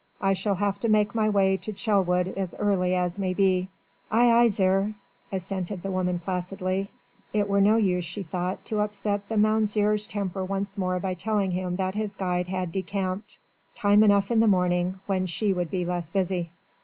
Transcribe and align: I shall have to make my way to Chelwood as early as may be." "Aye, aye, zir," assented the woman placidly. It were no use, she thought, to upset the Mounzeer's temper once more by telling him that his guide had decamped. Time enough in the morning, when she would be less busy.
I 0.19 0.33
shall 0.33 0.55
have 0.55 0.79
to 0.79 0.89
make 0.89 1.13
my 1.13 1.29
way 1.29 1.57
to 1.57 1.71
Chelwood 1.71 2.29
as 2.35 2.55
early 2.57 2.95
as 2.95 3.19
may 3.19 3.35
be." 3.35 3.67
"Aye, 4.09 4.31
aye, 4.31 4.47
zir," 4.47 4.95
assented 5.31 5.83
the 5.83 5.91
woman 5.91 6.17
placidly. 6.17 6.89
It 7.33 7.47
were 7.47 7.61
no 7.61 7.75
use, 7.77 8.03
she 8.03 8.23
thought, 8.23 8.65
to 8.65 8.79
upset 8.79 9.29
the 9.29 9.37
Mounzeer's 9.37 10.07
temper 10.07 10.43
once 10.43 10.75
more 10.75 10.99
by 10.99 11.13
telling 11.13 11.51
him 11.51 11.75
that 11.75 11.93
his 11.93 12.15
guide 12.15 12.47
had 12.47 12.71
decamped. 12.71 13.37
Time 13.75 14.01
enough 14.01 14.31
in 14.31 14.39
the 14.39 14.47
morning, 14.47 14.99
when 15.05 15.27
she 15.27 15.53
would 15.53 15.69
be 15.69 15.85
less 15.85 16.09
busy. 16.09 16.49